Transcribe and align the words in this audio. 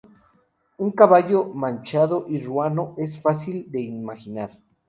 Un 0.79 0.89
caballo 0.93 1.51
manchado 1.53 2.25
y 2.27 2.39
ruano 2.39 2.95
es 2.97 3.21
fácil 3.21 3.69
de 3.71 3.81
imaginar. 3.81 4.57